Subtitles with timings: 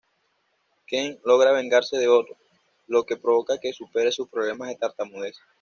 [0.87, 2.35] Ken logra vengarse de Otto,
[2.87, 5.35] lo que provoca que supere sus problemas de tartamudez.